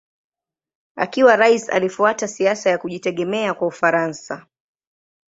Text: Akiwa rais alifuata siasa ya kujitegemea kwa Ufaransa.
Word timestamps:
Akiwa 0.95 1.35
rais 1.35 1.69
alifuata 1.69 2.27
siasa 2.27 2.69
ya 2.69 2.77
kujitegemea 2.77 3.53
kwa 3.53 3.67
Ufaransa. 3.67 4.45